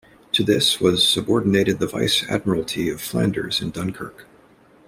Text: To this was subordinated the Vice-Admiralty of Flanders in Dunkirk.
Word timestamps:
To 0.31 0.43
this 0.43 0.79
was 0.81 1.07
subordinated 1.07 1.77
the 1.77 1.85
Vice-Admiralty 1.85 2.89
of 2.89 3.01
Flanders 3.01 3.61
in 3.61 3.69
Dunkirk. 3.69 4.25